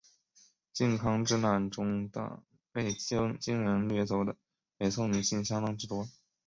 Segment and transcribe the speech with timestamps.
[0.73, 4.35] 靖康之难中的被金人掠走的
[4.75, 6.07] 北宋女性相当之多。